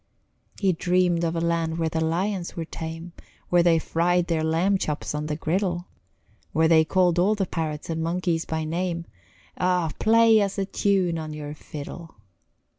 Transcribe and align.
He 0.59 0.71
dreamed 0.73 1.23
of 1.23 1.35
a 1.35 1.39
land 1.39 1.77
where 1.77 1.87
the 1.87 2.03
lions 2.03 2.55
were 2.55 2.65
tame, 2.65 3.11
Where 3.49 3.61
they 3.61 3.77
fried 3.77 4.25
their 4.25 4.43
lamb 4.43 4.79
chops 4.79 5.13
on 5.13 5.29
a 5.29 5.35
griddle, 5.35 5.85
Where 6.53 6.67
they 6.67 6.83
called 6.83 7.19
all 7.19 7.35
the 7.35 7.45
parrots 7.45 7.87
and 7.87 8.01
monkeys 8.01 8.43
by 8.45 8.63
name 8.63 9.05
Oh, 9.59 9.91
play 9.99 10.41
us 10.41 10.57
a 10.57 10.65
tune 10.65 11.19
on 11.19 11.33
your 11.33 11.53
fiddle! 11.53 12.15